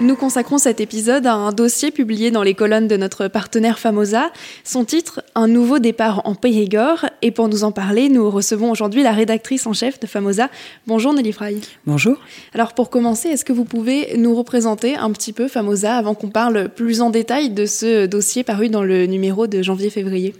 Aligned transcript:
Nous 0.00 0.14
consacrons 0.14 0.58
cet 0.58 0.80
épisode 0.80 1.26
à 1.26 1.34
un 1.34 1.50
dossier 1.50 1.90
publié 1.90 2.30
dans 2.30 2.44
les 2.44 2.54
colonnes 2.54 2.86
de 2.86 2.96
notre 2.96 3.26
partenaire 3.26 3.80
Famosa. 3.80 4.30
Son 4.62 4.84
titre, 4.84 5.24
Un 5.34 5.48
nouveau 5.48 5.80
départ 5.80 6.22
en 6.24 6.36
Périgord. 6.36 7.06
Et 7.20 7.32
pour 7.32 7.48
nous 7.48 7.64
en 7.64 7.72
parler, 7.72 8.08
nous 8.08 8.30
recevons 8.30 8.70
aujourd'hui 8.70 9.02
la 9.02 9.10
rédactrice 9.10 9.66
en 9.66 9.72
chef 9.72 9.98
de 9.98 10.06
Famosa. 10.06 10.50
Bonjour 10.86 11.12
Nelly 11.14 11.32
Fry. 11.32 11.60
Bonjour. 11.84 12.16
Alors 12.54 12.74
pour 12.74 12.90
commencer, 12.90 13.30
est-ce 13.30 13.44
que 13.44 13.52
vous 13.52 13.64
pouvez 13.64 14.16
nous 14.16 14.36
représenter 14.36 14.94
un 14.94 15.10
petit 15.10 15.32
peu 15.32 15.48
Famosa 15.48 15.96
avant 15.96 16.14
qu'on 16.14 16.30
parle 16.30 16.68
plus 16.68 17.00
en 17.00 17.10
détail 17.10 17.50
de 17.50 17.66
ce 17.66 18.06
dossier 18.06 18.44
paru 18.44 18.68
dans 18.68 18.84
le 18.84 19.06
numéro 19.06 19.48
de 19.48 19.62
janvier-février? 19.62 20.32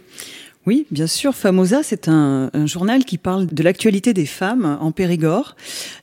Oui, 0.65 0.85
bien 0.91 1.07
sûr. 1.07 1.33
Famosa, 1.33 1.83
c'est 1.83 2.09
un, 2.09 2.51
journal 2.65 3.05
qui 3.05 3.17
parle 3.17 3.47
de 3.47 3.63
l'actualité 3.63 4.13
des 4.13 4.25
femmes 4.25 4.77
en 4.81 4.91
Périgord, 4.91 5.55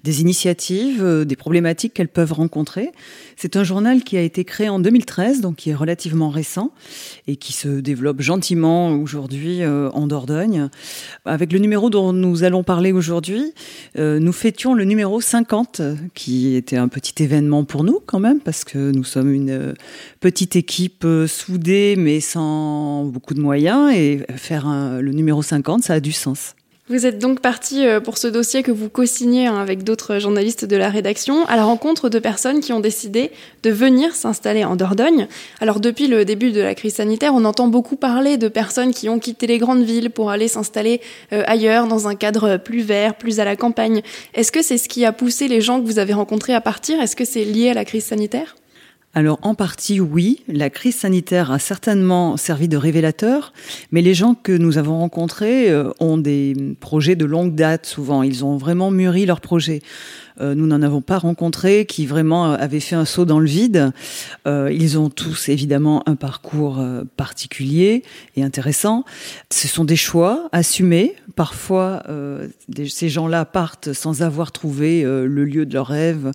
des 0.03 0.23
initiatives, 0.23 1.05
euh, 1.05 1.25
des 1.27 1.37
problématiques 1.37 1.93
qu'elles 1.93 2.09
peuvent 2.09 2.33
rencontrer. 2.33 2.91
C'est 3.37 3.57
un 3.57 3.65
journal 3.65 4.03
qui 4.03 4.17
a 4.17 4.23
été 4.23 4.45
créé 4.45 4.71
en 4.71 4.79
2013, 4.79 5.43
donc 5.43 5.57
qui 5.57 5.71
est 5.71 5.75
relativement 5.75 6.31
récent 6.31 6.73
et 7.27 7.37
qui 7.37 7.53
se 7.53 7.69
développe 7.69 8.23
gentiment 8.23 8.93
aujourd'hui 8.93 9.63
euh, 9.63 9.91
en 9.91 10.07
Dordogne. 10.07 10.71
Avec 11.27 11.53
le 11.53 11.59
numéro 11.59 11.91
dont 11.91 12.15
nous 12.15 12.43
allons 12.43 12.65
parler 12.65 12.93
aujourd'hui, 12.93 13.53
euh, 13.99 14.19
nous 14.19 14.33
fêtions 14.33 14.73
le 14.73 14.85
numéro 14.85 15.21
50, 15.21 15.83
qui 16.15 16.57
était 16.57 16.79
un 16.79 16.89
petit 16.89 17.23
événement 17.23 17.65
pour 17.65 17.85
nous 17.85 18.01
quand 18.07 18.21
même, 18.21 18.41
parce 18.41 18.65
que 18.65 18.91
nous 18.91 19.05
sommes 19.05 19.33
une 19.33 19.75
petite 20.21 20.57
équipe 20.57 21.07
soudée, 21.27 21.95
mais 21.99 22.21
sans 22.21 23.05
beaucoup 23.05 23.35
de 23.35 23.41
moyens, 23.41 23.95
et 23.95 24.25
faire 24.47 24.67
le 24.69 25.13
numéro 25.13 25.43
50, 25.43 25.83
ça 25.83 25.95
a 25.95 26.01
du 26.01 26.13
sens. 26.13 26.55
Vous 26.89 27.05
êtes 27.05 27.19
donc 27.19 27.41
parti 27.41 27.85
euh, 27.85 27.99
pour 27.99 28.17
ce 28.17 28.29
dossier 28.29 28.63
que 28.63 28.71
vous 28.71 28.89
co-signez 28.89 29.49
hein, 29.49 29.57
avec 29.57 29.83
d'autres 29.83 30.21
journalistes 30.21 30.65
de 30.65 30.77
la 30.77 30.89
rédaction 30.89 31.45
à 31.47 31.57
la 31.57 31.65
rencontre 31.65 32.09
de 32.09 32.21
personnes 32.21 32.61
qui 32.61 32.73
ont 32.73 32.79
décidé 32.79 33.33
de 33.65 33.71
venir 33.71 34.15
s'installer 34.15 34.65
en 34.65 34.77
Dordogne. 34.77 35.27
Alors 35.61 35.81
depuis 35.81 36.07
le 36.07 36.25
début 36.25 36.53
de 36.53 36.61
la 36.61 36.77
crise 36.77 36.95
sanitaire, 36.95 37.35
on 37.35 37.45
entend 37.45 37.67
beaucoup 37.67 37.97
parler 37.97 38.37
de 38.37 38.47
personnes 38.47 38.95
qui 38.95 39.09
ont 39.09 39.19
quitté 39.19 39.49
les 39.49 39.59
grandes 39.59 39.83
villes 39.83 40.11
pour 40.11 40.31
aller 40.31 40.47
s'installer 40.47 41.01
euh, 41.33 41.43
ailleurs 41.49 41.89
dans 41.89 42.07
un 42.07 42.15
cadre 42.15 42.57
plus 42.57 42.83
vert, 42.83 43.17
plus 43.17 43.41
à 43.41 43.45
la 43.45 43.57
campagne. 43.57 44.03
Est-ce 44.35 44.53
que 44.53 44.63
c'est 44.63 44.79
ce 44.79 44.89
qui 44.89 45.05
a 45.05 45.11
poussé 45.11 45.49
les 45.49 45.61
gens 45.61 45.81
que 45.81 45.87
vous 45.87 45.99
avez 45.99 46.13
rencontrés 46.13 46.55
à 46.55 46.61
partir? 46.61 47.01
Est-ce 47.01 47.17
que 47.17 47.25
c'est 47.25 47.45
lié 47.45 47.71
à 47.71 47.75
la 47.75 47.85
crise 47.85 48.05
sanitaire? 48.05 48.55
Alors 49.17 49.39
en 49.41 49.55
partie 49.55 49.99
oui, 49.99 50.43
la 50.47 50.69
crise 50.69 50.97
sanitaire 50.97 51.51
a 51.51 51.59
certainement 51.59 52.37
servi 52.37 52.69
de 52.69 52.77
révélateur, 52.77 53.55
mais 53.91 54.03
les 54.03 54.13
gens 54.13 54.35
que 54.35 54.53
nous 54.53 54.77
avons 54.77 54.99
rencontrés 54.99 55.71
euh, 55.71 55.91
ont 56.01 56.19
des 56.19 56.55
projets 56.81 57.17
de 57.17 57.25
longue 57.25 57.55
date 57.55 57.87
souvent, 57.87 58.23
ils 58.23 58.45
ont 58.45 58.59
vraiment 58.59 58.91
mûri 58.91 59.25
leurs 59.25 59.41
projets. 59.41 59.81
Euh, 60.41 60.55
nous 60.55 60.67
n'en 60.67 60.83
avons 60.83 61.01
pas 61.01 61.19
rencontré 61.19 61.87
qui 61.87 62.07
vraiment 62.07 62.53
avaient 62.53 62.81
fait 62.81 62.97
un 62.97 63.05
saut 63.05 63.25
dans 63.25 63.39
le 63.39 63.47
vide. 63.47 63.93
Euh, 64.47 64.71
ils 64.73 64.99
ont 64.99 65.11
tous 65.11 65.49
évidemment 65.49 66.03
un 66.09 66.15
parcours 66.15 66.85
particulier 67.17 68.03
et 68.37 68.43
intéressant. 68.43 69.05
Ce 69.51 69.69
sont 69.69 69.85
des 69.85 69.97
choix 69.97 70.49
assumés. 70.53 71.15
Parfois, 71.35 72.03
ces 72.87 73.09
gens-là 73.09 73.45
partent 73.45 73.93
sans 73.93 74.23
avoir 74.23 74.53
trouvé 74.53 75.03
le 75.03 75.45
lieu 75.45 75.67
de 75.67 75.75
leur 75.75 75.87
rêve 75.87 76.33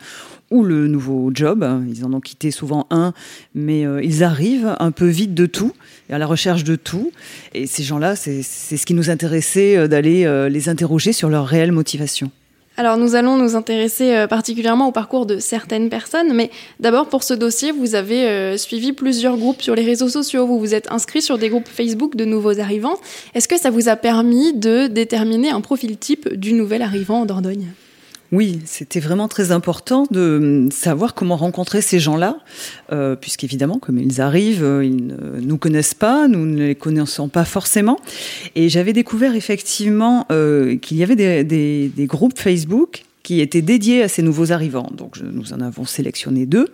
ou 0.51 0.63
le 0.63 0.88
nouveau 0.88 1.31
job. 1.33 1.66
Ils 1.89 2.06
en 2.06 2.13
ont 2.13 2.19
quitté 2.19 2.51
souvent 2.51 2.85
un, 2.91 3.13
mais 3.56 3.88
euh, 3.88 4.03
ils 4.03 4.23
arrivent 4.23 4.75
un 4.79 4.91
peu 4.91 5.07
vite 5.07 5.33
de 5.33 5.45
tout, 5.45 5.73
à 6.09 6.18
la 6.18 6.28
recherche 6.28 6.63
de 6.63 6.75
tout. 6.75 7.12
Et 7.53 7.66
ces 7.66 7.83
gens-là, 7.83 8.16
c'est 8.16 8.44
ce 8.44 8.85
qui 8.85 8.94
nous 8.94 9.09
intéressait 9.09 9.78
euh, 9.78 9.88
d'aller 9.88 10.25
euh, 10.25 10.50
les 10.50 10.69
interroger 10.69 11.13
sur 11.13 11.29
leur 11.29 11.47
réelle 11.47 11.72
motivation. 11.72 12.29
Alors 12.81 12.97
nous 12.97 13.14
allons 13.14 13.38
nous 13.38 13.56
intéresser 13.56 14.25
particulièrement 14.28 14.88
au 14.88 14.92
parcours 14.92 15.28
de 15.28 15.38
certaines 15.38 15.88
personnes, 15.92 16.34
mais 16.34 16.50
d'abord 16.80 17.09
pour 17.09 17.22
ce 17.22 17.36
dossier, 17.36 17.72
vous 17.72 17.94
avez 17.94 18.58
suivi 18.58 18.92
plusieurs 18.92 19.38
groupes 19.38 19.62
sur 19.62 19.75
les 19.75 19.84
réseaux 19.84 20.09
sociaux, 20.09 20.47
vous 20.47 20.58
vous 20.58 20.74
êtes 20.74 20.92
inscrit 20.92 21.22
sur 21.22 21.38
des 21.38 21.50
groupes 21.50 21.68
Facebook 21.68 22.16
de 22.16 22.25
nouveaux 22.25 22.59
arrivants. 22.59 22.96
Est-ce 23.36 23.47
que 23.47 23.59
ça 23.59 23.69
vous 23.69 23.88
a 23.88 23.96
permis 23.97 24.53
de 24.53 24.88
déterminer 24.88 25.52
un 25.52 25.62
profil 25.62 25.96
type 25.96 26.34
du 26.34 26.53
nouvel 26.53 26.81
arrivant 26.81 27.22
en 27.22 27.25
Dordogne? 27.28 27.68
Oui, 28.31 28.62
c'était 28.66 29.02
vraiment 29.02 29.28
très 29.28 29.52
important 29.52 30.06
de 30.09 30.40
hum, 30.42 30.72
savoir 30.72 31.14
comment 31.14 31.36
rencontrer 31.36 31.81
ces 31.81 32.00
gens-là, 32.00 32.38
euh, 32.92 33.16
puisqu'évidemment, 33.16 33.78
comme 33.78 33.97
ils 33.97 34.22
arrivent, 34.22 34.64
euh, 34.64 34.86
ils 34.86 35.08
ne 35.08 35.42
nous 35.42 35.58
connaissent 35.58 35.94
pas, 35.94 36.28
nous 36.28 36.46
ne 36.46 36.68
les 36.68 36.75
connaissons 36.75 37.28
pas 37.28 37.44
forcément. 37.44 38.00
Et 38.56 38.69
j'avais 38.69 38.94
découvert 38.94 39.36
effectivement 39.36 40.25
euh, 40.31 40.78
qu'il 40.78 40.97
y 40.97 41.03
avait 41.03 41.44
des 41.44 42.06
groupes 42.08 42.38
Facebook 42.38 43.03
qui 43.31 43.40
étaient 43.40 43.62
dédiés 43.62 44.03
à 44.03 44.09
ces 44.09 44.24
nouveaux 44.24 44.52
arrivants. 44.52 44.92
Donc 44.94 45.16
nous 45.22 45.53
en 45.53 45.62
avons 45.62 45.86
sélectionné 45.86 46.46
deux 46.46 46.68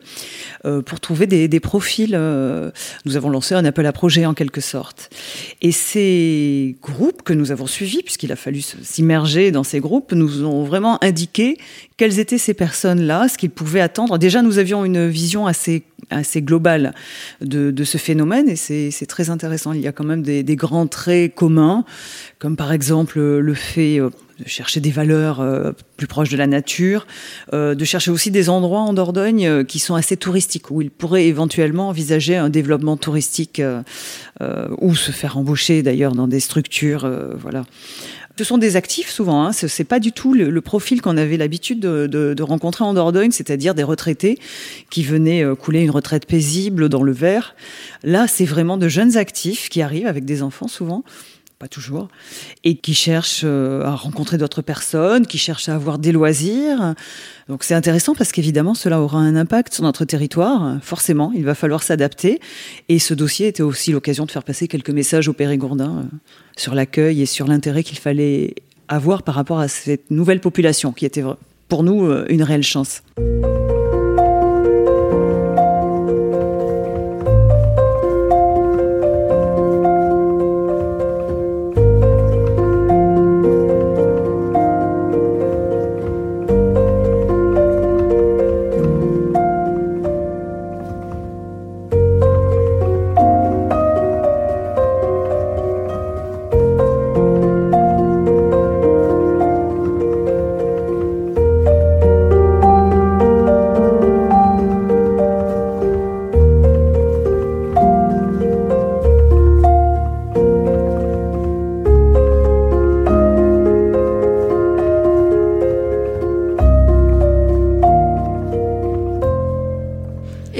euh, 0.65 0.81
pour 0.81 0.99
trouver 0.99 1.27
des, 1.27 1.59
profils. 1.59 2.15
Euh, 2.15 2.71
nous 3.05 3.15
avons 3.15 3.29
lancé 3.29 3.53
un 3.53 3.63
appel 3.63 3.85
à 3.85 3.91
projet 3.91 4.25
en 4.25 4.33
quelque 4.33 4.59
sorte. 4.59 5.11
Et 5.61 5.71
ces 5.71 6.75
groupes 6.81 7.21
que 7.21 7.33
nous 7.33 7.51
avons 7.51 7.67
suivis, 7.67 8.01
puisqu'il 8.01 8.31
a 8.31 8.35
fallu 8.35 8.61
s'immerger 8.61 9.51
dans 9.51 9.63
ces 9.63 9.79
groupes, 9.79 10.13
nous 10.13 10.45
ont 10.45 10.63
vraiment 10.63 10.97
indiqué 11.03 11.59
quelles 11.95 12.17
étaient 12.17 12.39
ces 12.39 12.55
personnes-là, 12.55 13.27
ce 13.27 13.37
qu'ils 13.37 13.51
pouvaient 13.51 13.81
attendre. 13.81 14.17
Déjà, 14.17 14.41
nous 14.41 14.57
avions 14.57 14.83
une 14.83 15.07
vision 15.07 15.45
assez 15.45 15.83
assez 16.09 16.41
globale 16.41 16.93
de, 17.41 17.83
ce 17.83 17.97
phénomène 17.97 18.47
et 18.47 18.55
c'est 18.55 19.05
très 19.07 19.29
intéressant. 19.29 19.73
Il 19.73 19.81
y 19.81 19.87
a 19.87 19.91
quand 19.91 20.05
même 20.05 20.21
des, 20.21 20.41
des 20.41 20.55
grands 20.55 20.87
traits 20.87 21.35
communs, 21.35 21.83
comme 22.39 22.55
par 22.55 22.71
exemple 22.71 23.19
le 23.19 23.53
fait 23.53 23.99
euh, 23.99 24.09
de 24.39 24.47
chercher 24.47 24.79
des 24.79 24.91
valeurs 24.91 25.39
euh, 25.39 25.71
plus 25.97 26.07
proches 26.07 26.29
de 26.29 26.37
la 26.37 26.47
nature, 26.47 27.07
euh, 27.53 27.75
de 27.75 27.85
chercher 27.85 28.11
aussi 28.11 28.29
des 28.29 28.49
endroits 28.49 28.81
en 28.81 28.93
Dordogne 28.93 29.47
euh, 29.47 29.63
qui 29.63 29.79
sont 29.79 29.95
assez 29.95 30.15
touristiques, 30.15 30.69
où 30.69 30.81
il 30.81 30.91
pourrait 30.91 31.25
éventuellement 31.25 31.89
envisager 31.89 32.35
un 32.35 32.49
développement 32.49 32.97
touristique 32.97 33.61
ou 34.79 34.95
se 34.95 35.11
faire 35.11 35.37
embaucher 35.37 35.81
d'ailleurs 35.81 36.13
dans 36.13 36.27
des 36.27 36.39
structures, 36.39 37.09
voilà. 37.39 37.63
Ce 38.37 38.43
sont 38.43 38.59
des 38.59 38.75
actifs 38.75 39.09
souvent. 39.09 39.43
Hein. 39.43 39.51
C'est 39.51 39.83
pas 39.83 39.99
du 39.99 40.11
tout 40.11 40.33
le, 40.33 40.61
profil 40.61 41.01
qu'on 41.01 41.17
avait 41.17 41.37
l'habitude 41.37 41.79
de, 41.79 42.05
de, 42.05 42.35
de, 42.35 42.43
rencontrer 42.43 42.83
en 42.83 42.93
Dordogne, 42.93 43.31
c'est-à-dire 43.31 43.73
des 43.73 43.83
retraités 43.83 44.37
qui 44.91 45.03
venaient 45.03 45.43
couler 45.59 45.81
une 45.81 45.89
retraite 45.89 46.27
paisible 46.27 46.87
dans 46.87 47.01
le 47.01 47.11
verre. 47.11 47.55
Là, 48.03 48.27
c'est 48.27 48.45
vraiment 48.45 48.77
de 48.77 48.87
jeunes 48.87 49.17
actifs 49.17 49.69
qui 49.69 49.81
arrivent 49.81 50.07
avec 50.07 50.25
des 50.25 50.43
enfants 50.43 50.67
souvent 50.67 51.03
pas 51.59 51.67
toujours, 51.67 52.07
et 52.63 52.75
qui 52.75 52.93
cherchent 52.93 53.41
euh, 53.43 53.83
à 53.83 53.95
rencontrer 53.95 54.37
d'autres 54.37 54.61
personnes, 54.61 55.25
qui 55.25 55.37
cherchent 55.37 55.69
à 55.69 55.75
avoir 55.75 55.97
des 55.97 56.11
loisirs. 56.11 56.93
Donc 57.47 57.63
c'est 57.63 57.73
intéressant 57.73 58.13
parce 58.13 58.31
qu'évidemment 58.31 58.75
cela 58.75 59.01
aura 59.01 59.19
un 59.19 59.35
impact 59.35 59.73
sur 59.73 59.83
notre 59.83 60.05
territoire. 60.05 60.77
Forcément, 60.81 61.31
il 61.35 61.43
va 61.45 61.55
falloir 61.55 61.81
s'adapter. 61.81 62.39
Et 62.89 62.99
ce 62.99 63.13
dossier 63.13 63.47
était 63.47 63.63
aussi 63.63 63.91
l'occasion 63.91 64.25
de 64.25 64.31
faire 64.31 64.43
passer 64.43 64.67
quelques 64.67 64.91
messages 64.91 65.27
aux 65.27 65.33
Périgourdins 65.33 66.03
euh, 66.03 66.17
sur 66.55 66.75
l'accueil 66.75 67.21
et 67.21 67.25
sur 67.25 67.47
l'intérêt 67.47 67.83
qu'il 67.83 67.97
fallait 67.97 68.53
avoir 68.87 69.23
par 69.23 69.35
rapport 69.35 69.59
à 69.59 69.67
cette 69.67 70.11
nouvelle 70.11 70.39
population 70.39 70.91
qui 70.91 71.05
était 71.05 71.23
pour 71.67 71.83
nous 71.83 72.05
euh, 72.05 72.25
une 72.29 72.43
réelle 72.43 72.63
chance. 72.63 73.01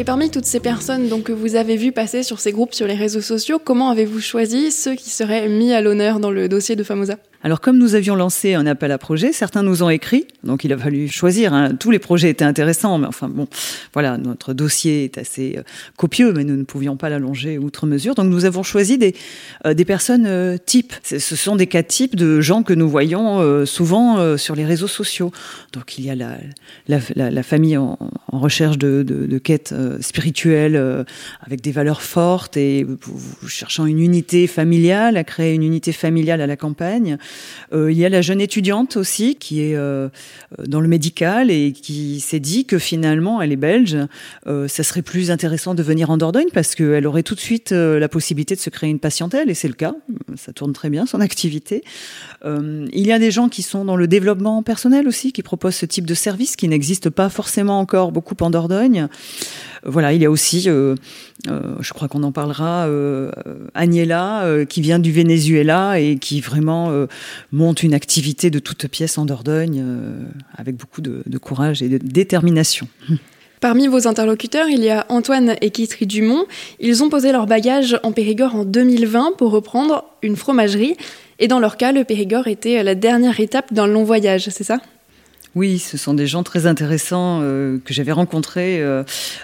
Parmi 0.07 0.30
toutes 0.30 0.45
ces 0.45 0.62
personnes 0.62 1.09
donc, 1.09 1.24
que 1.24 1.33
vous 1.33 1.56
avez 1.56 1.75
vues 1.75 1.92
passer 1.92 2.24
sur 2.24 2.39
ces 2.39 2.54
groupes 2.54 2.74
sur 2.74 2.88
les 2.88 2.94
réseaux 2.94 3.19
sociaux, 3.19 3.59
comment 3.62 3.89
avez-vous 3.89 4.21
choisi 4.21 4.71
ceux 4.71 4.95
qui 4.95 5.09
seraient 5.09 5.50
mis 5.50 5.74
à 5.74 5.81
l'honneur 5.81 6.21
dans 6.21 6.31
le 6.31 6.48
dossier 6.48 6.77
de 6.77 6.83
Famosa? 6.83 7.18
Alors 7.44 7.62
comme 7.62 7.78
nous 7.78 7.95
avions 7.95 8.16
lancé 8.16 8.56
un 8.56 8.66
appel 8.66 8.92
à 8.92 8.98
projet, 8.98 9.31
certains 9.31 9.62
nous 9.62 9.84
ont 9.84 9.89
écrit, 9.89 10.25
donc 10.44 10.63
il 10.63 10.74
a 10.74 10.78
fallu 10.78 11.07
choisir. 11.07 11.54
Hein. 11.54 11.75
Tous 11.75 11.92
les 11.92 12.00
projets 12.00 12.30
étaient 12.30 12.45
intéressants, 12.45 12.98
mais 12.98 13.07
enfin 13.07 13.30
bon, 13.30 13.48
voilà, 13.94 14.18
notre 14.18 14.54
dossier 14.54 15.04
est 15.04 15.18
assez 15.18 15.56
euh, 15.57 15.62
copieux, 15.98 16.34
mais 16.34 16.44
nous 16.44 16.56
ne 16.56 16.63
pouvions 16.63 16.98
pas 16.98 17.10
l'allonger 17.10 17.60
outre 17.60 17.86
mesure. 17.86 18.16
Donc 18.16 18.28
nous 18.28 18.45
avons 18.45 18.63
choisi 18.63 18.98
des, 18.98 19.13
euh, 19.66 19.75
des 19.75 19.86
personnes 19.86 20.25
euh, 20.25 20.57
types. 20.57 20.94
Ce 21.04 21.19
sont 21.19 21.56
des 21.56 21.68
cas 21.68 21.84
types 21.84 22.16
de 22.16 22.42
gens 22.42 22.63
que 22.63 22.74
nous 22.74 22.89
voyons 22.89 23.66
souvent 23.66 24.38
sur 24.38 24.56
les 24.56 24.66
réseaux 24.66 24.88
sociaux. 24.88 25.31
Donc 25.74 25.98
il 25.98 26.06
y 26.06 26.10
a 26.10 26.16
la, 26.16 26.38
la, 26.88 27.00
la, 27.31 27.44
famille 27.44 27.78
en, 27.78 27.98
en, 28.31 28.40
recherche 28.40 28.78
de, 28.78 29.04
de, 29.04 29.25
de 29.25 29.38
quêtes 29.38 29.74
spirituelles 30.01 31.06
avec 31.42 31.62
des 31.62 31.72
valeurs 31.72 32.01
fortes 32.01 32.57
et 32.57 32.86
cherchant 33.48 33.86
une 33.86 34.00
unité 34.00 34.48
familiale, 34.48 35.18
à 35.18 35.24
créer 35.24 35.54
une 35.54 35.63
unité 35.63 35.92
familiale 35.92 36.42
à 36.42 36.48
la 36.48 36.57
campagne. 36.57 37.18
Euh, 37.74 37.92
il 37.92 37.98
y 37.98 38.06
a 38.06 38.10
la 38.10 38.22
jeune 38.22 38.42
étudiante 38.42 38.98
aussi 38.98 39.36
qui 39.36 39.62
est 39.62 39.76
euh, 39.76 40.10
dans 40.68 40.80
le 40.80 40.88
médical 40.88 41.52
et 41.52 41.74
qui 41.74 42.20
s'est 42.20 42.40
dit 42.40 42.66
que 42.66 42.80
finalement 42.80 43.42
elle 43.42 43.52
est 43.52 43.58
belge. 43.58 43.98
Euh, 44.48 44.68
ça 44.68 44.84
serait 44.84 45.02
plus 45.02 45.32
intéressant 45.32 45.76
de 45.76 45.84
venir 45.84 46.10
en 46.10 46.18
Dordogne 46.18 46.48
parce 46.54 46.76
qu'elle 46.76 47.06
aurait 47.06 47.24
tout 47.24 47.36
de 47.36 47.40
suite 47.40 47.72
la 47.72 48.08
possibilité 48.08 48.56
de 48.56 48.60
se 48.60 48.70
créer 48.70 48.90
une 48.90 49.00
patientèle 49.00 49.50
et 49.50 49.54
c'est 49.54 49.68
le 49.68 49.74
cas. 49.74 49.96
Ça 50.36 50.54
tourne 50.54 50.74
très 50.74 50.90
bien 50.90 51.06
son 51.06 51.20
activité. 51.28 51.84
il 52.46 53.08
y 53.08 53.12
a 53.12 53.20
des 53.20 53.32
gens 53.32 53.50
qui 53.50 53.64
sont 53.64 53.86
dans 53.86 53.98
le 53.98 54.08
développement 54.08 54.64
personnel 54.64 55.08
aussi 55.08 55.34
qui 55.34 55.44
proposent 55.44 55.76
ce 55.76 55.86
type 55.86 56.06
de 56.06 56.14
service 56.14 56.56
qui 56.56 56.68
n'existe 56.68 57.10
pas 57.10 57.30
forcément 57.30 57.80
encore 57.80 58.12
beaucoup 58.12 58.36
en 58.42 58.50
Dordogne. 58.50 59.08
Voilà, 59.86 60.14
il 60.14 60.22
y 60.22 60.26
a 60.26 60.32
aussi, 60.32 60.66
euh, 60.68 60.96
euh, 61.48 61.76
je 61.80 61.94
crois 61.94 62.08
qu'on 62.08 62.24
en 62.24 62.34
parlera, 62.34 62.88
euh, 62.88 63.32
Agnella, 63.74 64.46
qui 64.68 64.82
vient 64.82 65.00
du 65.00 65.12
Venezuela 65.12 66.00
et 66.00 66.18
qui 66.18 66.42
vraiment 66.42 67.08
monte 67.52 67.84
une 67.84 67.94
activité 67.94 68.50
de 68.50 68.60
toute 68.60 68.88
pièce 68.88 69.18
en 69.18 69.25
Dordogne 69.25 69.84
avec 70.56 70.75
beaucoup 70.75 71.02
de, 71.02 71.38
courage 71.38 71.81
et 71.81 71.90
de 71.90 71.98
détermination. 71.98 72.88
Parmi 73.60 73.88
vos 73.88 74.08
interlocuteurs, 74.08 74.68
il 74.69 74.84
y 74.84 74.90
a 74.90 75.06
Antoine 75.10 75.56
et 75.62 75.72
Kitry 75.72 76.06
Dumont. 76.06 76.46
Ils 76.80 77.04
ont 77.04 77.10
posé 77.10 77.31
leur 77.31 77.48
bagage 77.48 78.00
en 78.04 78.12
Périgord 78.12 78.56
en 78.56 78.66
2020 78.66 79.34
pour 79.38 79.52
reprendre 79.52 80.06
une 80.22 80.36
fromagerie. 80.36 80.96
Et 81.40 81.48
dans 81.48 81.60
leur 81.60 81.78
cas, 81.78 81.92
le 81.92 82.04
Périgord 82.04 82.48
était 82.48 82.84
la 82.84 82.94
dernière 82.94 83.40
étape 83.40 83.74
d'un 83.74 83.88
long 83.88 84.04
voyage, 84.04 84.50
c'est 84.50 84.64
ça? 84.64 84.80
Oui, 85.57 85.80
ce 85.80 85.98
sont 85.98 86.13
des 86.13 86.27
gens 86.27 86.44
très 86.44 86.68
intéressants 86.68 87.39
euh, 87.42 87.80
que 87.83 87.92
j'avais 87.92 88.12
rencontrés 88.12 88.80
euh, 88.80 89.04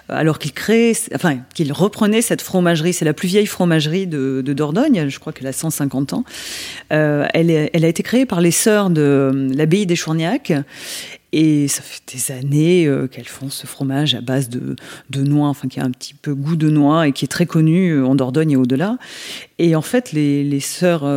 alors 0.09 0.37
qu'ils 0.37 0.53
créaient, 0.53 0.93
enfin 1.15 1.39
qu'ils 1.55 1.73
reprenaient 1.73 2.21
cette 2.21 2.43
fromagerie. 2.43 2.93
C'est 2.93 3.03
la 3.03 3.13
plus 3.13 3.27
vieille 3.27 3.47
fromagerie 3.47 4.05
de, 4.05 4.43
Dordogne. 4.45 5.09
Je 5.09 5.19
crois 5.19 5.33
qu'elle 5.33 5.47
a 5.47 5.53
150 5.53 6.13
ans. 6.13 6.23
Euh, 6.91 7.25
elle, 7.33 7.49
a 7.51 7.87
été 7.87 8.03
créée 8.03 8.27
par 8.27 8.41
les 8.41 8.51
sœurs 8.51 8.91
de 8.91 9.49
l'abbaye 9.55 9.87
des 9.87 9.95
Chourniacs. 9.95 10.53
Et 11.35 11.67
ça 11.67 11.81
fait 11.81 12.01
des 12.13 12.31
années 12.31 12.87
qu'elles 13.11 13.27
font 13.27 13.49
ce 13.49 13.65
fromage 13.65 14.13
à 14.13 14.21
base 14.21 14.49
de, 14.49 14.75
de 15.09 15.23
noix, 15.23 15.47
enfin 15.47 15.67
qui 15.67 15.79
a 15.79 15.83
un 15.83 15.89
petit 15.89 16.13
peu 16.13 16.35
goût 16.35 16.55
de 16.55 16.69
noix 16.69 17.07
et 17.07 17.11
qui 17.11 17.25
est 17.25 17.27
très 17.27 17.47
connu 17.47 18.03
en 18.03 18.13
Dordogne 18.13 18.51
et 18.51 18.55
au-delà. 18.55 18.99
Et 19.57 19.75
en 19.75 19.81
fait, 19.81 20.11
les, 20.11 20.43
les 20.43 20.59
sœurs, 20.59 21.07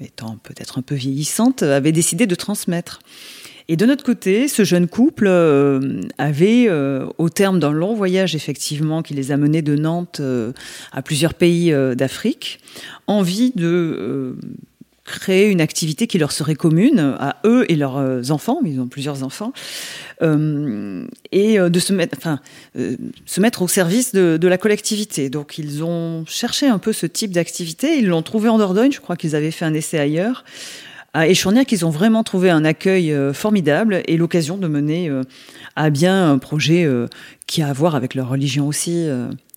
étant 0.00 0.38
peut-être 0.44 0.78
un 0.78 0.82
peu 0.82 0.94
vieillissantes, 0.94 1.64
avaient 1.64 1.90
décidé 1.90 2.28
de 2.28 2.36
transmettre. 2.36 3.00
Et 3.68 3.76
de 3.76 3.84
notre 3.84 4.04
côté, 4.04 4.46
ce 4.46 4.62
jeune 4.62 4.86
couple 4.86 5.26
euh, 5.26 6.00
avait, 6.18 6.66
euh, 6.68 7.06
au 7.18 7.28
terme 7.28 7.58
d'un 7.58 7.72
long 7.72 7.94
voyage 7.94 8.36
effectivement 8.36 9.02
qui 9.02 9.14
les 9.14 9.32
a 9.32 9.36
menés 9.36 9.62
de 9.62 9.74
Nantes 9.74 10.18
euh, 10.20 10.52
à 10.92 11.02
plusieurs 11.02 11.34
pays 11.34 11.74
d'Afrique, 11.96 12.60
envie 13.06 13.52
de 13.54 14.36
créer 15.04 15.50
une 15.50 15.60
activité 15.60 16.06
qui 16.08 16.18
leur 16.18 16.32
serait 16.32 16.56
commune 16.56 16.98
à 16.98 17.36
eux 17.44 17.64
et 17.68 17.76
leurs 17.76 18.30
enfants, 18.32 18.58
ils 18.64 18.80
ont 18.80 18.88
plusieurs 18.88 19.22
enfants, 19.22 19.52
et 20.20 21.58
de 21.58 21.78
se 21.78 21.92
mettre, 21.92 22.18
enfin, 22.18 22.40
se 22.74 23.40
mettre 23.40 23.62
au 23.62 23.68
service 23.68 24.12
de, 24.12 24.36
de, 24.36 24.48
la 24.48 24.58
collectivité. 24.58 25.30
Donc 25.30 25.58
ils 25.58 25.84
ont 25.84 26.24
cherché 26.26 26.66
un 26.66 26.78
peu 26.78 26.92
ce 26.92 27.06
type 27.06 27.30
d'activité, 27.30 27.98
ils 27.98 28.08
l'ont 28.08 28.22
trouvé 28.22 28.48
en 28.48 28.58
Dordogne, 28.58 28.90
je 28.90 29.00
crois 29.00 29.16
qu'ils 29.16 29.36
avaient 29.36 29.52
fait 29.52 29.64
un 29.64 29.74
essai 29.74 29.98
ailleurs, 29.98 30.44
à 31.16 31.28
Échourniac, 31.28 31.72
ils 31.72 31.86
ont 31.86 31.90
vraiment 31.90 32.22
trouvé 32.24 32.50
un 32.50 32.62
accueil 32.66 33.10
euh, 33.10 33.32
formidable 33.32 34.02
et 34.06 34.18
l'occasion 34.18 34.58
de 34.58 34.68
mener 34.68 35.08
euh, 35.08 35.22
à 35.74 35.88
bien 35.88 36.30
un 36.30 36.36
projet 36.36 36.84
euh, 36.84 37.06
qui 37.46 37.62
a 37.62 37.68
à 37.68 37.72
voir 37.72 37.94
avec 37.94 38.14
leur 38.14 38.28
religion 38.28 38.66
aussi, 38.66 39.06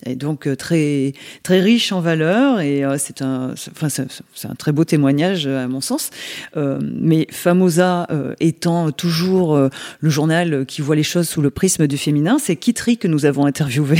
et 0.05 0.15
donc 0.15 0.47
très 0.57 1.13
très 1.41 1.59
riche 1.59 1.91
en 1.91 2.01
valeurs. 2.01 2.61
Et 2.61 2.83
c'est 2.99 3.23
un, 3.23 3.55
enfin 3.71 3.89
c'est 3.89 4.47
un 4.47 4.53
très 4.53 4.71
beau 4.71 4.83
témoignage 4.83 5.47
à 5.47 5.67
mon 5.67 5.81
sens. 5.81 6.11
mais 6.55 7.25
Famosa 7.31 8.07
étant 8.39 8.91
toujours 8.91 9.57
le 9.57 10.09
journal 10.09 10.67
qui 10.67 10.83
voit 10.83 10.95
les 10.95 11.01
choses 11.01 11.27
sous 11.27 11.41
le 11.41 11.49
prisme 11.49 11.87
du 11.87 11.97
féminin, 11.97 12.37
c'est 12.39 12.57
Kitri 12.57 12.99
que 12.99 13.07
nous 13.07 13.25
avons 13.25 13.47
interviewé. 13.47 13.97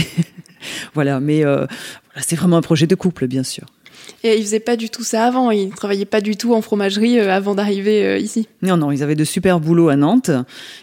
voilà, 0.93 1.19
mais 1.19 1.41
c'est 2.17 2.35
vraiment 2.35 2.57
un 2.57 2.61
projet 2.61 2.85
de 2.85 2.93
couple, 2.93 3.25
bien 3.25 3.43
sûr. 3.43 3.65
Et 4.23 4.37
ils 4.37 4.43
faisaient 4.43 4.59
pas 4.59 4.75
du 4.75 4.89
tout 4.89 5.03
ça 5.03 5.25
avant. 5.25 5.51
Ils 5.51 5.69
travaillaient 5.69 6.05
pas 6.05 6.21
du 6.21 6.35
tout 6.35 6.53
en 6.53 6.61
fromagerie 6.61 7.19
euh, 7.19 7.31
avant 7.31 7.55
d'arriver 7.55 8.05
euh, 8.05 8.17
ici. 8.17 8.47
Non, 8.61 8.77
non, 8.77 8.91
ils 8.91 9.03
avaient 9.03 9.15
de 9.15 9.23
super 9.23 9.59
boulots 9.59 9.89
à 9.89 9.95
Nantes. 9.95 10.31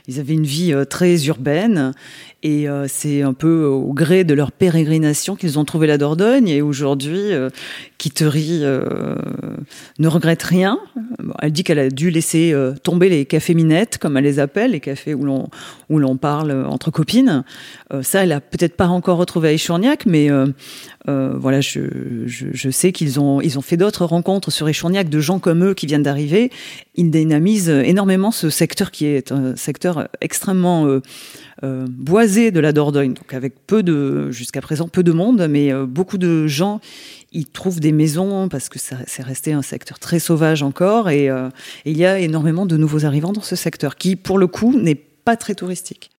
Ils 0.09 0.21
avaient 0.21 0.35
une 0.35 0.47
vie 0.47 0.73
euh, 0.73 0.85
très 0.85 1.27
urbaine. 1.27 1.93
Et 2.43 2.69
c'est 2.87 3.23
un 3.23 3.33
peu 3.33 3.65
au 3.65 3.93
gré 3.93 4.23
de 4.23 4.33
leur 4.33 4.53
pérégrination 4.53 5.35
qu'ils 5.35 5.59
ont 5.59 5.65
trouvé 5.65 5.89
la 5.89 5.99
Dordogne. 5.99 6.47
Et 6.47 6.63
aujourd'hui, 6.63 7.33
Kittery 7.99 8.61
ne 8.61 10.07
regrette 10.07 10.45
rien. 10.45 10.79
elle 11.43 11.51
dit 11.51 11.65
qu'elle 11.65 11.81
a 11.81 11.89
dû 11.89 12.11
laisser 12.11 12.55
tomber 12.85 13.09
les 13.09 13.25
cafés 13.25 13.55
minettes, 13.55 13.99
comme 13.99 14.17
elle 14.17 14.23
les 14.23 14.39
appelle, 14.39 14.73
les 14.73 14.81
cafés 14.81 15.13
où 15.13 15.25
l'on 15.25 15.49
où 15.91 15.99
l'on 15.99 16.17
parle 16.17 16.53
entre 16.67 16.93
copines. 16.93 17.43
ça, 18.03 18.23
elle 18.23 18.31
a 18.31 18.41
peut-être 18.41 18.77
pas 18.77 18.87
encore 18.87 19.19
retrouvé 19.19 19.49
à 19.49 19.53
Échourniac, 19.53 20.07
mais 20.07 20.31
voilà, 21.07 21.61
je, 21.61 21.81
je, 22.27 22.71
sais 22.71 22.93
qu'ils 22.93 23.21
ont, 23.21 23.41
ils 23.41 23.59
ont 23.59 23.63
fait 23.63 23.77
d'autres 23.77 24.05
rencontres 24.05 24.51
sur 24.51 24.69
Échourniac 24.69 25.09
de 25.09 25.21
gens 25.21 25.39
comme 25.39 25.65
eux 25.65 25.75
qui 25.75 25.87
viennent 25.87 26.03
d'arriver. 26.03 26.51
Ils 26.95 27.11
dynamisent 27.11 27.69
énormément 27.69 28.31
ce 28.31 28.51
secteur 28.51 28.91
qui 28.91 29.07
est 29.07 29.33
un 29.33 29.57
secteur 29.57 30.09
extrêmement 30.21 30.87
euh, 30.87 31.01
euh, 31.63 31.87
boisé 31.89 32.51
de 32.51 32.61
la 32.61 32.73
Dordogne, 32.73 33.15
donc 33.15 33.33
avec 33.35 33.55
peu 33.67 33.83
de, 33.83 34.31
jusqu'à 34.31 34.61
présent, 34.61 34.89
peu 34.89 35.03
de 35.03 35.13
monde, 35.13 35.47
mais 35.49 35.73
euh, 35.73 35.87
beaucoup 35.87 36.19
de 36.19 36.47
gens 36.47 36.81
y 37.33 37.45
trouvent 37.45 37.81
des 37.81 37.93
maisons 37.93 38.49
parce 38.49 38.69
que 38.69 38.79
c'est 38.79 39.23
resté 39.23 39.53
un 39.53 39.63
secteur 39.63 39.99
très 39.99 40.19
sauvage 40.19 40.63
encore 40.63 41.11
et 41.11 41.29
il 41.85 41.97
y 41.97 42.07
a 42.07 42.19
énormément 42.19 42.65
de 42.65 42.79
nouveaux 42.79 43.05
arrivants 43.05 43.33
dans 43.33 43.43
ce 43.43 43.57
secteur 43.57 43.97
qui, 43.97 44.17
pour 44.17 44.39
le 44.39 44.47
coup, 44.47 44.75
n'est 44.79 44.95
pas 44.95 45.37
très 45.37 45.55
touristique. 45.55 46.11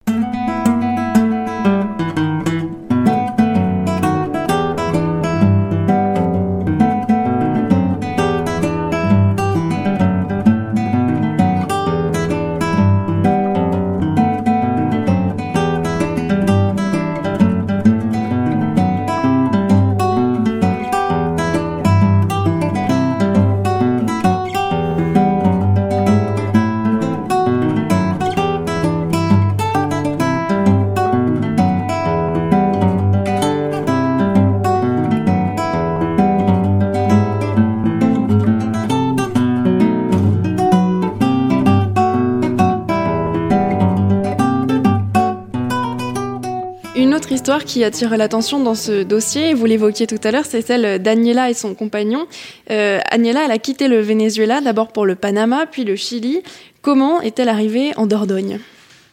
Histoire 47.31 47.65
qui 47.65 47.83
attire 47.83 48.17
l'attention 48.17 48.59
dans 48.59 48.73
ce 48.73 49.03
dossier, 49.03 49.53
vous 49.53 49.65
l'évoquiez 49.65 50.07
tout 50.07 50.19
à 50.23 50.31
l'heure, 50.31 50.45
c'est 50.45 50.61
celle 50.61 51.01
d'Agnella 51.01 51.49
et 51.49 51.53
son 51.53 51.75
compagnon. 51.75 52.27
Euh, 52.71 52.99
Agnella, 53.11 53.45
elle 53.45 53.51
a 53.51 53.59
quitté 53.59 53.87
le 53.87 53.99
Venezuela 53.99 54.61
d'abord 54.61 54.91
pour 54.91 55.05
le 55.05 55.15
Panama, 55.15 55.65
puis 55.67 55.83
le 55.83 55.95
Chili. 55.95 56.41
Comment 56.81 57.21
est-elle 57.21 57.49
arrivée 57.49 57.91
en 57.97 58.07
Dordogne? 58.07 58.59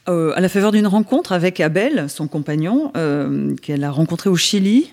Euh, 0.08 0.32
À 0.34 0.40
la 0.40 0.48
faveur 0.48 0.72
d'une 0.72 0.86
rencontre 0.86 1.32
avec 1.32 1.60
Abel, 1.60 2.06
son 2.08 2.26
compagnon, 2.26 2.90
euh, 2.96 3.54
qu'elle 3.60 3.84
a 3.84 3.90
rencontré 3.90 4.30
au 4.30 4.36
Chili. 4.36 4.90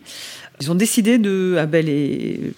Ils 0.60 0.70
ont 0.70 0.76
décidé 0.76 1.18
de, 1.18 1.56
Abel 1.58 1.88
et 1.88 2.54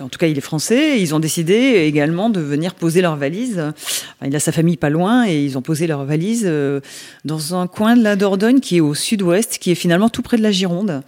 en 0.00 0.08
tout 0.08 0.18
cas, 0.18 0.26
il 0.26 0.36
est 0.36 0.42
français. 0.42 1.00
ils 1.00 1.14
ont 1.14 1.20
décidé 1.20 1.84
également 1.86 2.30
de 2.30 2.40
venir 2.40 2.74
poser 2.74 3.00
leurs 3.00 3.16
valises. 3.16 3.62
il 4.24 4.34
a 4.34 4.40
sa 4.40 4.52
famille 4.52 4.76
pas 4.76 4.90
loin 4.90 5.26
et 5.26 5.44
ils 5.44 5.56
ont 5.56 5.62
posé 5.62 5.86
leurs 5.86 6.04
valises 6.04 6.50
dans 7.24 7.54
un 7.54 7.66
coin 7.66 7.96
de 7.96 8.02
la 8.02 8.16
Dordogne 8.16 8.60
qui 8.60 8.78
est 8.78 8.80
au 8.80 8.94
sud-ouest, 8.94 9.58
qui 9.58 9.70
est 9.70 9.76
finalement 9.76 10.08
tout 10.08 10.22
près 10.22 10.36
de 10.36 10.42
la 10.42 10.50
Gironde, 10.50 11.02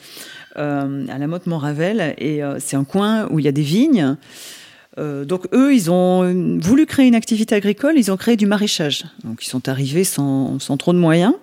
à 0.56 1.18
la 1.18 1.26
Motte-Montravel. 1.26 2.14
Et 2.18 2.40
c'est 2.58 2.76
un 2.76 2.84
coin 2.84 3.26
où 3.30 3.38
il 3.38 3.44
y 3.44 3.48
a 3.48 3.52
des 3.52 3.62
vignes. 3.62 4.16
Euh, 4.98 5.24
donc 5.24 5.46
eux, 5.52 5.74
ils 5.74 5.90
ont 5.90 6.58
voulu 6.60 6.86
créer 6.86 7.06
une 7.06 7.14
activité 7.14 7.54
agricole, 7.54 7.94
ils 7.96 8.10
ont 8.10 8.16
créé 8.16 8.36
du 8.36 8.46
maraîchage. 8.46 9.04
Donc 9.24 9.44
ils 9.44 9.48
sont 9.48 9.68
arrivés 9.68 10.04
sans, 10.04 10.58
trop 10.78 10.92
de 10.92 10.98
moyens. 10.98 11.34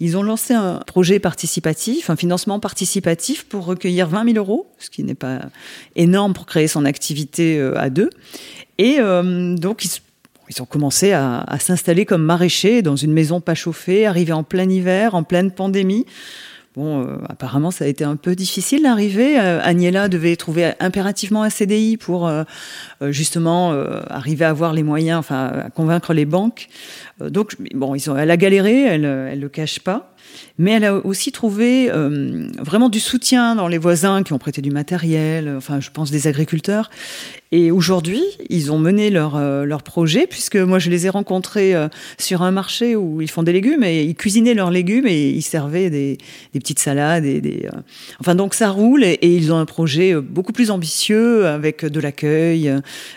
Ils 0.00 0.16
ont 0.16 0.22
lancé 0.22 0.54
un 0.54 0.80
projet 0.86 1.18
participatif, 1.18 2.10
un 2.10 2.16
financement 2.16 2.60
participatif 2.60 3.44
pour 3.44 3.64
recueillir 3.64 4.08
20 4.08 4.32
000 4.32 4.36
euros, 4.38 4.66
ce 4.78 4.90
qui 4.90 5.04
n'est 5.04 5.14
pas 5.14 5.40
énorme 5.94 6.32
pour 6.32 6.46
créer 6.46 6.68
son 6.68 6.84
activité 6.84 7.58
euh, 7.58 7.78
à 7.78 7.90
deux. 7.90 8.10
Et 8.78 8.96
euh, 8.98 9.54
donc 9.56 9.84
ils, 9.84 10.62
ont 10.62 10.66
commencé 10.66 11.12
à, 11.12 11.40
à 11.40 11.58
s'installer 11.58 12.04
comme 12.04 12.22
maraîchers 12.22 12.82
dans 12.82 12.96
une 12.96 13.12
maison 13.12 13.40
pas 13.40 13.54
chauffée, 13.54 14.06
arrivés 14.06 14.32
en 14.32 14.42
plein 14.44 14.68
hiver, 14.68 15.14
en 15.14 15.22
pleine 15.22 15.50
pandémie. 15.50 16.06
Bon, 16.76 17.00
euh, 17.00 17.16
apparemment, 17.30 17.70
ça 17.70 17.86
a 17.86 17.88
été 17.88 18.04
un 18.04 18.16
peu 18.16 18.34
difficile 18.34 18.82
d'arriver. 18.82 19.40
Euh, 19.40 19.60
Agnella 19.62 20.08
devait 20.08 20.36
trouver 20.36 20.74
impérativement 20.78 21.42
un 21.42 21.48
CDI 21.48 21.96
pour 21.96 22.28
euh, 22.28 22.44
justement 23.00 23.72
arriver 24.10 24.44
à 24.44 24.50
avoir 24.50 24.74
les 24.74 24.82
moyens, 24.82 25.18
enfin, 25.18 25.46
à 25.46 25.70
convaincre 25.70 26.12
les 26.12 26.26
banques. 26.26 26.68
donc, 27.20 27.56
bon, 27.74 27.94
ils 27.94 28.10
ont, 28.10 28.16
elle 28.16 28.30
a 28.30 28.36
galéré, 28.36 28.82
elle, 28.82 29.04
elle 29.06 29.40
le 29.40 29.48
cache 29.48 29.80
pas 29.80 30.14
mais 30.58 30.72
elle 30.72 30.84
a 30.84 30.94
aussi 30.94 31.32
trouvé 31.32 31.90
euh, 31.90 32.48
vraiment 32.58 32.88
du 32.88 33.00
soutien 33.00 33.54
dans 33.54 33.68
les 33.68 33.78
voisins 33.78 34.22
qui 34.22 34.32
ont 34.32 34.38
prêté 34.38 34.62
du 34.62 34.70
matériel, 34.70 35.52
enfin 35.56 35.80
je 35.80 35.90
pense 35.90 36.10
des 36.10 36.26
agriculteurs. 36.26 36.90
Et 37.52 37.70
aujourd'hui, 37.70 38.22
ils 38.50 38.72
ont 38.72 38.78
mené 38.78 39.08
leur, 39.08 39.36
euh, 39.36 39.64
leur 39.64 39.82
projet, 39.82 40.26
puisque 40.26 40.56
moi 40.56 40.78
je 40.78 40.90
les 40.90 41.06
ai 41.06 41.10
rencontrés 41.10 41.74
euh, 41.74 41.88
sur 42.18 42.42
un 42.42 42.50
marché 42.50 42.96
où 42.96 43.20
ils 43.20 43.30
font 43.30 43.42
des 43.42 43.52
légumes, 43.52 43.84
et 43.84 44.02
ils 44.02 44.16
cuisinaient 44.16 44.54
leurs 44.54 44.70
légumes 44.70 45.06
et 45.06 45.28
ils 45.28 45.42
servaient 45.42 45.90
des, 45.90 46.18
des 46.52 46.58
petites 46.58 46.80
salades. 46.80 47.24
Et 47.24 47.40
des, 47.40 47.68
Enfin 48.20 48.34
donc 48.34 48.54
ça 48.54 48.70
roule, 48.70 49.04
et, 49.04 49.18
ils 49.22 49.52
ont 49.52 49.58
un 49.58 49.66
projet 49.66 50.14
beaucoup 50.14 50.52
plus 50.52 50.70
ambitieux, 50.70 51.46
avec 51.46 51.84
de 51.84 52.00
l'accueil, 52.00 52.72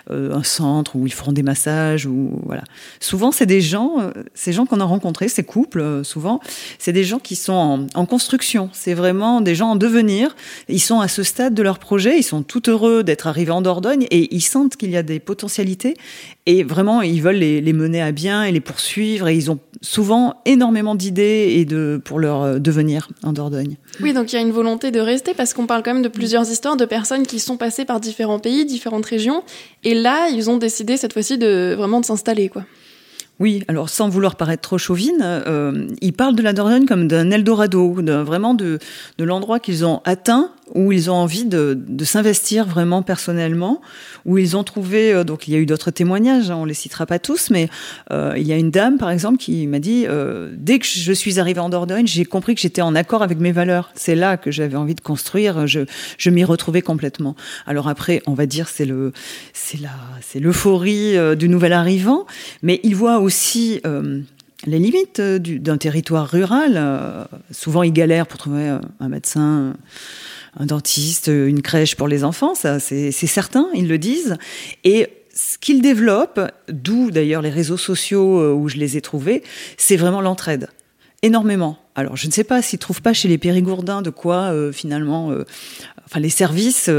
un 0.10 0.44
centre 0.44 0.96
où 0.96 1.08
ils 1.08 1.14
feront 1.14 1.32
des 1.32 1.44
massages. 1.44 2.06
Ou, 2.06 2.40
voilà. 2.46 2.64
Souvent 3.00 3.32
c'est 3.32 3.46
des 3.46 3.62
gens, 3.62 4.12
ces 4.34 4.54
gens 4.54 4.66
qu'on 4.66 4.80
a 4.80 4.86
rencontrés, 4.86 5.30
ces 5.30 5.44
couples, 5.44 6.02
souvent, 6.04 6.40
gens 7.04 7.20
qui 7.20 7.36
sont 7.36 7.88
en, 7.94 8.06
construction. 8.06 8.70
C'est 8.74 8.94
vraiment 8.94 9.42
des 9.42 9.56
gens 9.56 9.72
en 9.72 9.76
devenir. 9.76 10.36
Ils 10.68 10.82
sont 10.82 11.00
à 11.00 11.08
ce 11.08 11.24
stade 11.24 11.54
de 11.54 11.64
leur 11.64 11.80
projet. 11.80 12.18
Ils 12.18 12.24
sont 12.24 12.44
tout 12.44 12.70
heureux 12.70 13.04
d'être 13.04 13.28
arrivés 13.28 13.52
en 13.52 13.62
Dordogne 13.62 14.08
et 14.12 14.34
ils 14.34 14.42
sentent 14.42 14.78
qu'il 14.78 14.90
y 14.92 14.98
a 14.98 15.04
des 15.04 15.20
potentialités. 15.20 15.96
Et 16.46 16.64
vraiment, 16.64 17.02
ils 17.02 17.22
veulent 17.22 17.36
les, 17.36 17.74
mener 17.74 18.02
à 18.02 18.12
bien 18.12 18.44
et 18.44 18.52
les 18.52 18.60
poursuivre. 18.60 19.28
Et 19.28 19.36
ils 19.36 19.52
ont 19.52 19.60
souvent 19.82 20.42
énormément 20.46 20.96
d'idées 20.96 21.56
et 21.58 21.66
de 21.66 22.02
pour 22.04 22.20
leur 22.20 22.42
euh, 22.42 22.60
devenir 22.60 23.10
en 23.24 23.34
Dordogne. 23.34 23.78
Oui, 24.02 24.14
donc 24.14 24.34
il 24.34 24.36
y 24.36 24.40
a 24.40 24.42
une 24.42 24.52
volonté 24.52 24.92
de 24.92 25.00
rester 25.00 25.34
parce 25.34 25.54
qu'on 25.54 25.68
parle 25.68 25.84
quand 25.84 25.94
même 25.94 26.04
de 26.04 26.10
plusieurs 26.10 26.50
histoires 26.50 26.78
de 26.78 26.86
personnes 26.86 27.26
qui 27.26 27.40
sont 27.40 27.58
passées 27.58 27.86
par 27.86 28.00
différents 28.00 28.40
pays, 28.40 28.66
différentes 28.66 29.06
régions. 29.06 29.44
Et 29.84 29.94
là, 29.94 30.30
ils 30.30 30.50
ont 30.50 30.58
décidé 30.58 30.98
cette 30.98 31.14
fois-ci 31.14 31.38
de 31.38 31.76
vraiment 31.78 32.00
de 32.00 32.06
s'installer, 32.06 32.50
quoi. 32.50 32.64
Oui, 33.40 33.64
alors 33.70 33.90
sans 33.90 34.10
vouloir 34.10 34.36
paraître 34.36 34.62
trop 34.62 34.78
chauvine, 34.78 35.20
euh, 35.22 35.88
ils 36.02 36.12
parlent 36.12 36.36
de 36.36 36.42
la 36.42 36.52
Dordogne 36.52 36.86
comme 36.86 37.08
d'un 37.08 37.32
Eldorado, 37.32 37.94
vraiment 37.94 38.54
de, 38.54 38.80
de 39.18 39.24
l'endroit 39.24 39.62
qu'ils 39.62 39.86
ont 39.86 40.02
atteint 40.04 40.52
où 40.76 40.92
ils 40.92 41.10
ont 41.10 41.16
envie 41.16 41.46
de, 41.46 41.78
de 41.88 42.06
s'investir 42.06 42.68
vraiment 42.68 43.02
personnellement, 43.02 43.82
où 44.26 44.38
ils 44.38 44.56
ont 44.56 44.64
trouvé, 44.64 45.14
euh, 45.14 45.24
donc 45.24 45.48
il 45.48 45.54
y 45.54 45.58
a 45.58 45.60
eu 45.60 45.66
d'autres 45.66 45.92
témoignages, 45.92 46.52
hein, 46.52 46.58
on 46.58 46.66
les 46.66 46.74
citera 46.74 47.06
pas 47.06 47.20
tous, 47.20 47.50
mais 47.50 47.70
euh, 48.12 48.34
il 48.38 48.46
y 48.48 48.54
a 48.54 48.58
une 48.58 48.72
dame 48.72 48.98
par 48.98 49.10
exemple 49.10 49.38
qui 49.38 49.68
m'a 49.68 49.80
dit 49.80 50.06
euh, 50.08 50.54
dès 50.56 50.80
que 50.80 50.86
je 50.86 51.14
suis 51.14 51.40
arrivée 51.40 51.60
en 51.60 51.70
Dordogne, 51.70 52.08
j'ai 52.08 52.26
compris 52.26 52.56
que 52.56 52.62
j'étais 52.62 52.82
en 52.82 52.96
accord 52.96 53.24
avec 53.24 53.40
mes 53.40 53.52
valeurs. 53.52 53.92
C'est 53.96 54.16
là 54.16 54.38
que 54.38 54.52
j'avais 54.52 54.76
envie 54.76 54.96
de 54.96 55.02
construire. 55.02 55.68
Je, 55.68 55.82
je 56.18 56.30
m'y 56.30 56.44
retrouvais 56.44 56.82
complètement. 56.82 57.36
Alors 57.66 57.88
après, 57.88 58.22
on 58.28 58.34
va 58.34 58.46
dire 58.46 58.68
c'est 58.68 58.86
le, 58.86 59.14
c'est 59.54 59.80
la, 59.80 59.92
c'est 60.22 60.40
l'euphorie 60.40 61.18
euh, 61.18 61.36
du 61.36 61.50
nouvel 61.50 61.74
arrivant, 61.74 62.26
mais 62.62 62.80
il 62.84 62.96
voit 62.96 63.20
aussi 63.20 63.82
les 64.66 64.80
limites 64.80 65.22
d'un 65.22 65.78
territoire 65.78 66.28
rural. 66.30 67.28
souvent, 67.52 67.84
ils 67.84 67.94
galèrent 67.94 68.28
pour 68.28 68.40
trouver 68.40 68.78
un 69.00 69.10
médecin 69.10 69.74
un 70.58 70.66
dentiste, 70.66 71.28
une 71.28 71.62
crèche 71.62 71.96
pour 71.96 72.08
les 72.08 72.24
enfants, 72.24 72.56
ça 72.56 72.80
c'est 72.80 73.12
certain, 73.12 73.68
ils 73.74 73.88
le 73.88 73.98
disent. 73.98 74.38
Et 74.84 75.08
ce 75.34 75.58
qu'ils 75.58 75.82
développent, 75.82 76.42
d'où 76.68 77.12
d'ailleurs 77.12 77.42
les 77.42 77.50
réseaux 77.50 77.78
sociaux 77.78 78.40
euh, 78.40 78.54
où 78.54 78.68
je 78.68 78.78
les 78.78 78.98
ai 78.98 79.02
trouvés, 79.02 79.44
c'est 79.78 79.96
vraiment 79.96 80.22
l'entraide. 80.22 80.70
Énormément. 81.22 81.78
Alors, 82.00 82.18
je 82.18 82.28
ne 82.28 82.32
sais 82.32 82.44
pas 82.44 82.62
s'ils 82.62 82.80
trouvent 82.80 83.02
pas 83.02 83.14
chez 83.14 83.28
les 83.28 83.38
Périgourdins 83.38 84.02
de 84.02 84.10
quoi 84.10 84.52
euh, 84.52 84.72
finalement, 84.72 85.32
euh, 85.32 85.46
enfin 86.06 86.20
les 86.20 86.30
services 86.30 86.90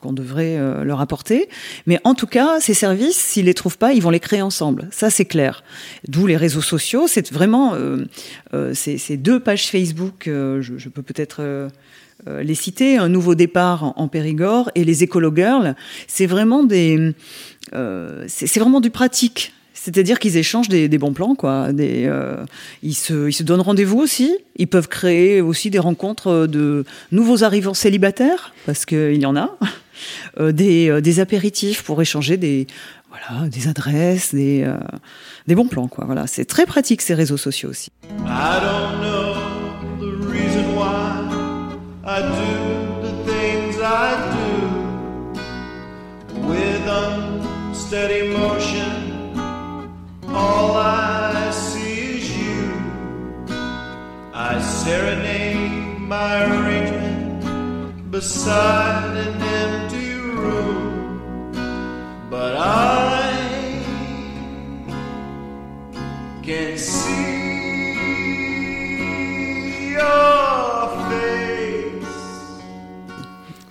qu'on 0.00 0.12
devrait 0.12 0.58
leur 0.84 1.00
apporter. 1.00 1.48
Mais 1.86 2.00
en 2.04 2.14
tout 2.14 2.26
cas, 2.26 2.60
ces 2.60 2.74
services, 2.74 3.16
s'ils 3.16 3.46
les 3.46 3.54
trouvent 3.54 3.78
pas, 3.78 3.92
ils 3.92 4.02
vont 4.02 4.10
les 4.10 4.20
créer 4.20 4.42
ensemble. 4.42 4.88
Ça, 4.90 5.10
c'est 5.10 5.26
clair. 5.26 5.62
D'où 6.08 6.26
les 6.26 6.36
réseaux 6.36 6.62
sociaux. 6.62 7.06
C'est 7.06 7.32
vraiment 7.32 7.74
ces 8.72 9.16
deux 9.16 9.38
pages 9.38 9.68
Facebook. 9.68 10.24
Je, 10.26 10.88
peux 10.88 11.02
peut-être 11.02 11.70
euh, 12.26 12.42
les 12.42 12.54
cités, 12.54 12.96
un 12.96 13.08
nouveau 13.08 13.34
départ 13.34 13.92
en, 13.96 14.08
Périgord 14.08 14.70
et 14.74 14.84
les 14.84 15.02
Écolo 15.02 15.34
Girls, 15.34 15.74
c'est 16.06 16.26
vraiment 16.26 16.64
des, 16.64 17.12
euh, 17.74 18.24
c'est 18.26 18.58
vraiment 18.58 18.80
du 18.80 18.90
pratique. 18.90 19.52
C'est-à-dire 19.78 20.18
qu'ils 20.18 20.36
échangent 20.36 20.68
des, 20.68 20.88
bons 20.98 21.12
plans, 21.12 21.34
quoi. 21.34 21.68
Euh, 21.78 22.44
ils, 22.82 22.94
se, 22.94 23.42
donnent 23.42 23.60
rendez-vous 23.60 23.98
aussi. 23.98 24.36
Ils 24.56 24.66
peuvent 24.66 24.88
créer 24.88 25.40
aussi 25.40 25.70
des 25.70 25.78
rencontres 25.78 26.46
de 26.46 26.84
nouveaux 27.12 27.44
arrivants 27.44 27.74
célibataires, 27.74 28.54
parce 28.64 28.86
qu'il 28.86 29.20
y 29.20 29.26
en 29.26 29.36
a. 29.36 29.56
des, 30.52 31.00
des 31.00 31.20
apéritifs 31.20 31.82
pour 31.82 32.02
échanger 32.02 32.36
des, 32.36 32.66
voilà, 33.08 33.48
des 33.48 33.68
adresses, 33.68 34.34
des, 34.34 34.66
bons 35.46 35.68
plans, 35.68 35.88
quoi. 35.88 36.04
Voilà, 36.04 36.26
c'est 36.26 36.44
très 36.46 36.66
pratique 36.66 37.02
ces 37.02 37.14
réseaux 37.14 37.36
sociaux 37.38 37.70
aussi. 37.70 37.90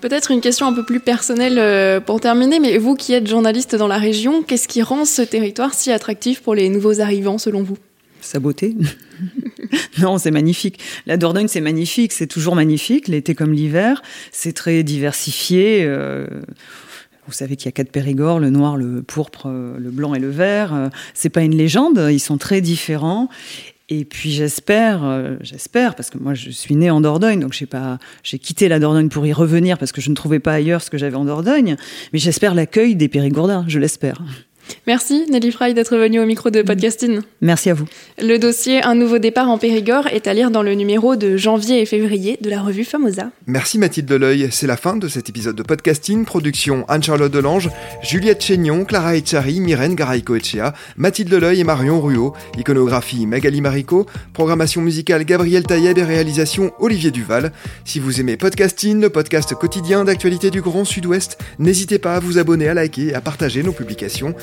Peut-être 0.02 0.32
une 0.32 0.42
question 0.42 0.68
un 0.68 0.74
peu 0.74 0.84
plus 0.84 1.00
personnelle 1.00 1.58
euh, 1.58 2.02
pour 2.02 2.20
terminer, 2.20 2.60
mais 2.60 2.78
vous 2.78 2.96
qui 2.96 3.14
êtes 3.14 3.28
journaliste 3.28 3.76
dans 3.76 3.88
la 3.88 3.98
région, 3.98 4.44
qu'est-ce 4.44 4.68
qui 4.68 4.82
rend 4.82 5.06
ce 5.06 5.22
territoire 5.22 5.74
si 5.74 5.92
attractif 5.92 6.44
pour 6.44 6.56
les 6.56 6.68
nouveaux 6.70 7.00
arrivants 7.00 7.38
selon 7.38 7.64
vous? 7.64 7.78
Sa 8.26 8.40
beauté. 8.40 8.76
non, 10.00 10.18
c'est 10.18 10.32
magnifique. 10.32 10.80
La 11.06 11.18
Dordogne, 11.18 11.48
c'est 11.48 11.62
magnifique, 11.62 12.14
c'est 12.14 12.28
toujours 12.28 12.56
magnifique, 12.56 13.08
l'été 13.08 13.36
comme 13.36 13.54
l'hiver. 13.54 14.02
C'est 14.32 14.54
très 14.54 14.84
diversifié. 14.84 15.84
Euh, 15.84 16.28
vous 17.28 17.34
savez 17.34 17.56
qu'il 17.56 17.66
y 17.66 17.70
a 17.70 17.72
quatre 17.72 17.92
Périgord, 17.92 18.40
le 18.40 18.50
noir, 18.50 18.78
le 18.78 19.02
pourpre, 19.02 19.48
le 19.48 19.90
blanc 19.90 20.14
et 20.14 20.20
le 20.20 20.30
vert. 20.30 20.92
C'est 21.16 21.30
pas 21.30 21.42
une 21.42 21.56
légende, 21.56 22.00
ils 22.12 22.20
sont 22.20 22.38
très 22.38 22.62
différents. 22.62 23.30
Et 23.88 24.04
puis 24.04 24.32
j'espère, 24.32 25.04
euh, 25.04 25.36
j'espère, 25.42 25.94
parce 25.96 26.10
que 26.10 26.18
moi 26.18 26.34
je 26.34 26.50
suis 26.50 26.76
née 26.76 26.90
en 26.90 27.02
Dordogne, 27.02 27.40
donc 27.40 27.54
j'ai 27.54 27.68
pas, 27.68 28.00
j'ai 28.24 28.40
quitté 28.40 28.68
la 28.68 28.80
Dordogne 28.80 29.10
pour 29.10 29.28
y 29.28 29.34
revenir 29.34 29.78
parce 29.78 29.92
que 29.92 30.02
je 30.02 30.10
ne 30.10 30.16
trouvais 30.16 30.40
pas 30.40 30.54
ailleurs 30.54 30.82
ce 30.82 30.90
que 30.90 30.98
j'avais 30.98 31.16
en 31.16 31.26
Dordogne. 31.26 31.76
Mais 32.12 32.18
j'espère 32.18 32.56
l'accueil 32.56 32.96
des 32.96 33.08
Périgourdins, 33.08 33.64
je 33.68 33.78
l'espère. 33.78 34.22
Merci 34.88 35.26
Nelly 35.30 35.52
Fry 35.52 35.74
d'être 35.74 35.98
venue 35.98 36.20
au 36.20 36.26
micro 36.26 36.50
de 36.50 36.62
Podcasting. 36.62 37.22
Merci 37.42 37.70
à 37.70 37.74
vous. 37.74 37.86
Le 38.20 38.38
dossier 38.38 38.84
Un 38.84 38.96
nouveau 38.96 39.18
départ 39.18 39.50
en 39.50 39.58
Périgord 39.58 40.08
est 40.08 40.28
à 40.28 40.34
lire 40.34 40.52
dans 40.52 40.64
le 40.64 40.74
numéro 40.74 41.16
de 41.16 41.38
janvier 41.38 41.82
et 41.82 41.86
février 41.86 42.38
de 42.42 42.50
la 42.50 42.62
revue 42.62 42.84
Famosa. 42.84 43.32
Merci 43.48 43.78
Mathilde 43.80 44.08
Deleuil, 44.08 44.50
c'est 44.52 44.68
la 44.68 44.78
fin 44.78 44.98
de 44.98 45.08
cet 45.08 45.30
épisode 45.30 45.56
de 45.56 45.64
Podcasting. 45.64 46.26
Production 46.26 46.86
Anne-Charlotte 46.88 47.32
Delange, 47.32 47.70
Juliette 48.02 48.44
Chénion, 48.44 48.86
Clara 48.86 49.16
Echari, 49.16 49.60
Myrène 49.60 49.96
Garaïco-Echea, 49.96 50.74
Mathilde 50.98 51.30
Deleuil 51.30 51.60
et 51.60 51.64
Marion 51.64 52.02
Ruot. 52.02 52.34
Iconographie 52.58 53.26
Magali 53.26 53.62
Marico, 53.62 54.06
programmation 54.34 54.82
musicale 54.82 55.26
Gabriel 55.26 55.64
Taïeb 55.64 55.98
et 55.98 56.04
réalisation 56.04 56.72
Olivier 56.80 57.12
Duval. 57.12 57.52
Si 57.84 58.00
vous 58.00 58.20
aimez 58.20 58.38
Podcasting, 58.38 59.02
le 59.02 59.10
podcast 59.10 59.54
quotidien 59.56 60.04
d'actualité 60.04 60.52
du 60.52 60.62
Grand 60.62 60.86
Sud-Ouest, 60.86 61.38
n'hésitez 61.60 62.00
pas 62.00 62.16
à 62.16 62.20
vous 62.20 62.38
abonner, 62.38 62.68
à 62.68 62.74
liker 62.74 63.08
et 63.08 63.14
à 63.14 63.22
partager 63.22 63.64
nos 63.64 63.72
publications. 63.72 64.36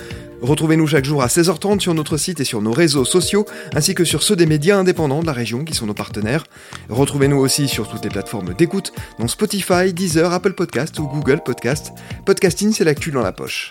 Retrouvez-nous 0.43 0.89
chaque 0.89 1.05
jour 1.05 1.23
à 1.23 1.29
16h30 1.29 1.81
sur 1.81 1.95
notre 1.95 2.17
site 2.17 2.41
et 2.41 2.45
sur 2.45 2.61
nos 2.63 2.73
réseaux 2.73 3.05
sociaux, 3.05 3.47
ainsi 3.75 3.95
que 3.95 4.05
sur 4.05 4.23
ceux 4.23 4.35
des 4.35 4.47
médias 4.47 4.77
indépendants 4.77 5.21
de 5.21 5.27
la 5.27 5.33
région 5.33 5.65
qui 5.65 5.75
sont 5.75 5.87
nos 5.87 5.95
partenaires. 5.95 6.45
Retrouvez-nous 6.89 7.37
aussi 7.37 7.69
sur 7.69 7.89
toutes 7.89 8.03
les 8.03 8.11
plateformes 8.11 8.53
d'écoute, 8.55 8.93
dont 9.21 9.29
Spotify, 9.29 9.93
Deezer, 9.93 10.33
Apple 10.33 10.55
Podcast 10.55 10.99
ou 10.99 11.07
Google 11.07 11.43
Podcast. 11.45 11.93
Podcasting, 12.27 12.73
c'est 12.73 12.85
l'actu 12.85 13.13
dans 13.13 13.23
la 13.23 13.33
poche. 13.33 13.71